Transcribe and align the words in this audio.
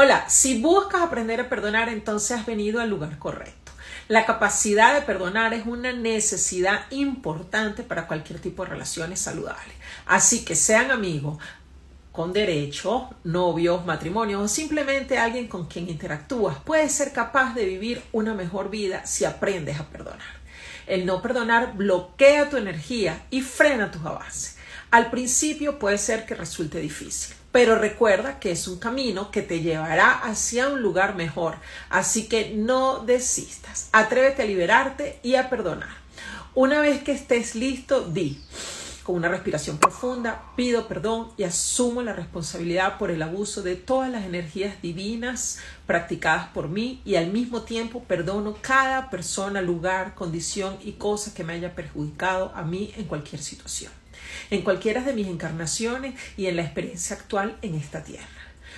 Hola, 0.00 0.26
si 0.28 0.62
buscas 0.62 1.02
aprender 1.02 1.40
a 1.40 1.48
perdonar, 1.48 1.88
entonces 1.88 2.38
has 2.38 2.46
venido 2.46 2.80
al 2.80 2.88
lugar 2.88 3.18
correcto. 3.18 3.72
La 4.06 4.26
capacidad 4.26 4.94
de 4.94 5.02
perdonar 5.04 5.54
es 5.54 5.66
una 5.66 5.90
necesidad 5.90 6.82
importante 6.90 7.82
para 7.82 8.06
cualquier 8.06 8.38
tipo 8.38 8.62
de 8.62 8.70
relaciones 8.70 9.18
saludables. 9.18 9.74
Así 10.06 10.44
que 10.44 10.54
sean 10.54 10.92
amigos 10.92 11.38
con 12.12 12.32
derecho, 12.32 13.10
novios, 13.24 13.84
matrimonios 13.86 14.40
o 14.40 14.46
simplemente 14.46 15.18
alguien 15.18 15.48
con 15.48 15.66
quien 15.66 15.88
interactúas, 15.88 16.58
puedes 16.64 16.92
ser 16.92 17.12
capaz 17.12 17.54
de 17.54 17.64
vivir 17.64 18.00
una 18.12 18.34
mejor 18.34 18.70
vida 18.70 19.04
si 19.04 19.24
aprendes 19.24 19.80
a 19.80 19.88
perdonar. 19.88 20.38
El 20.86 21.06
no 21.06 21.20
perdonar 21.20 21.74
bloquea 21.74 22.48
tu 22.48 22.56
energía 22.56 23.26
y 23.30 23.40
frena 23.40 23.90
tus 23.90 24.06
avances. 24.06 24.57
Al 24.90 25.10
principio 25.10 25.78
puede 25.78 25.98
ser 25.98 26.24
que 26.24 26.34
resulte 26.34 26.80
difícil, 26.80 27.36
pero 27.52 27.76
recuerda 27.76 28.40
que 28.40 28.52
es 28.52 28.66
un 28.68 28.78
camino 28.78 29.30
que 29.30 29.42
te 29.42 29.60
llevará 29.60 30.12
hacia 30.12 30.68
un 30.68 30.80
lugar 30.80 31.14
mejor. 31.14 31.56
Así 31.90 32.26
que 32.26 32.54
no 32.54 33.00
desistas. 33.00 33.90
Atrévete 33.92 34.42
a 34.42 34.46
liberarte 34.46 35.20
y 35.22 35.34
a 35.34 35.50
perdonar. 35.50 35.90
Una 36.54 36.80
vez 36.80 37.02
que 37.02 37.12
estés 37.12 37.54
listo, 37.54 38.00
di 38.08 38.42
con 39.04 39.16
una 39.16 39.28
respiración 39.28 39.76
profunda, 39.76 40.42
pido 40.56 40.88
perdón 40.88 41.32
y 41.36 41.42
asumo 41.42 42.02
la 42.02 42.14
responsabilidad 42.14 42.96
por 42.96 43.10
el 43.10 43.22
abuso 43.22 43.62
de 43.62 43.76
todas 43.76 44.10
las 44.10 44.24
energías 44.24 44.80
divinas 44.80 45.58
practicadas 45.86 46.48
por 46.48 46.68
mí 46.68 47.00
y 47.04 47.16
al 47.16 47.30
mismo 47.30 47.62
tiempo 47.62 48.04
perdono 48.04 48.56
cada 48.60 49.08
persona, 49.08 49.60
lugar, 49.62 50.14
condición 50.14 50.78
y 50.82 50.92
cosa 50.92 51.32
que 51.32 51.44
me 51.44 51.54
haya 51.54 51.74
perjudicado 51.74 52.52
a 52.54 52.62
mí 52.62 52.92
en 52.96 53.04
cualquier 53.04 53.42
situación 53.42 53.92
en 54.50 54.62
cualquiera 54.62 55.02
de 55.02 55.12
mis 55.12 55.26
encarnaciones 55.26 56.14
y 56.36 56.46
en 56.46 56.56
la 56.56 56.62
experiencia 56.62 57.16
actual 57.16 57.56
en 57.62 57.74
esta 57.74 58.02
tierra. 58.04 58.26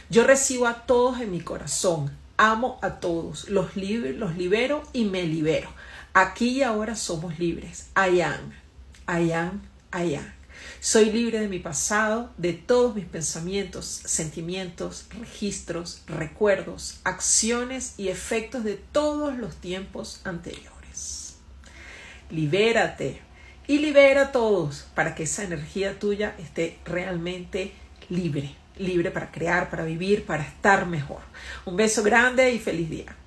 Yo 0.09 0.25
recibo 0.25 0.67
a 0.67 0.87
todos 0.87 1.21
en 1.21 1.31
mi 1.31 1.41
corazón, 1.41 2.11
amo 2.37 2.79
a 2.83 3.01
todos, 3.01 3.49
los, 3.49 3.77
los 3.77 4.37
libero 4.37 4.83
y 4.93 5.05
me 5.05 5.25
libero. 5.25 5.71
Aquí 6.15 6.49
y 6.49 6.63
ahora 6.63 6.97
somos 6.97 7.39
libres. 7.39 7.89
I 7.97 8.21
am, 8.21 8.53
I 9.07 9.33
am, 9.33 9.63
I 9.93 10.17
am. 10.17 10.41
Soy 10.81 11.11
libre 11.11 11.41
de 11.41 11.49
mi 11.49 11.59
pasado, 11.59 12.33
de 12.39 12.53
todos 12.53 12.95
mis 12.95 13.05
pensamientos, 13.05 13.87
sentimientos, 13.87 15.07
registros, 15.19 16.03
recuerdos, 16.07 17.01
acciones 17.05 17.95
y 17.99 18.09
efectos 18.09 18.65
de 18.65 18.75
todos 18.75 19.37
los 19.37 19.57
tiempos 19.57 20.21
anteriores. 20.25 21.37
Libérate, 22.31 23.21
y 23.71 23.79
libera 23.79 24.23
a 24.23 24.33
todos 24.33 24.89
para 24.97 25.15
que 25.15 25.23
esa 25.23 25.45
energía 25.45 25.97
tuya 25.97 26.35
esté 26.41 26.77
realmente 26.85 27.71
libre, 28.09 28.57
libre 28.77 29.13
para 29.13 29.31
crear, 29.31 29.71
para 29.71 29.85
vivir, 29.85 30.27
para 30.27 30.43
estar 30.43 30.87
mejor. 30.87 31.21
Un 31.65 31.77
beso 31.77 32.03
grande 32.03 32.53
y 32.53 32.59
feliz 32.59 32.91
día. 32.91 33.20